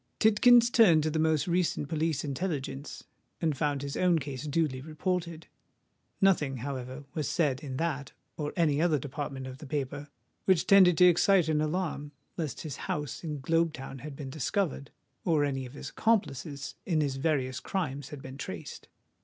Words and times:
Tidkins 0.19 0.71
turned 0.71 1.03
to 1.03 1.11
the 1.11 1.19
most 1.19 1.47
recent 1.47 1.87
Police 1.87 2.23
Intelligence, 2.23 3.03
and 3.39 3.55
found 3.55 3.83
his 3.83 3.95
own 3.95 4.17
case 4.17 4.47
duly 4.47 4.81
reported. 4.81 5.45
Nothing, 6.19 6.57
however, 6.65 7.03
was 7.13 7.29
said 7.29 7.59
in 7.63 7.77
that 7.77 8.11
or 8.35 8.51
any 8.57 8.81
other 8.81 8.97
department 8.97 9.45
of 9.45 9.59
the 9.59 9.67
paper, 9.67 10.09
which 10.45 10.65
tended 10.65 10.97
to 10.97 11.05
excite 11.05 11.47
an 11.49 11.61
alarm 11.61 12.13
lest 12.35 12.61
his 12.61 12.77
house 12.89 13.23
in 13.23 13.41
Globe 13.41 13.73
Town 13.73 13.99
had 13.99 14.15
been 14.15 14.31
discovered 14.31 14.89
or 15.23 15.45
any 15.45 15.67
of 15.67 15.73
his 15.73 15.89
accomplices 15.91 16.73
in 16.83 16.99
his 16.99 17.17
various 17.17 17.59
crimes 17.59 18.09
had 18.09 18.23
been 18.23 18.39
traced. 18.39 18.87